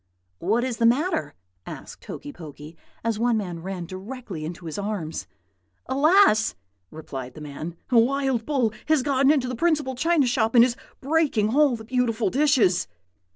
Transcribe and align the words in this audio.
"'What 0.39 0.63
is 0.63 0.77
the 0.77 0.87
matter?' 0.87 1.35
asked 1.67 2.03
Hokey 2.05 2.33
Pokey, 2.33 2.75
as 3.03 3.19
one 3.19 3.37
man 3.37 3.61
ran 3.61 3.85
directly 3.85 4.45
into 4.45 4.65
his 4.65 4.79
arms. 4.79 5.27
"'Alas!' 5.85 6.55
replied 6.89 7.35
the 7.35 7.39
man. 7.39 7.77
'A 7.91 7.99
wild 7.99 8.43
bull 8.43 8.73
has 8.87 9.03
got 9.03 9.29
into 9.29 9.47
the 9.47 9.53
principal 9.53 9.93
china 9.93 10.25
shop, 10.25 10.55
and 10.55 10.65
is 10.65 10.75
breaking 11.01 11.55
all 11.55 11.75
the 11.75 11.85
beautiful 11.85 12.31
dishes.' 12.31 12.87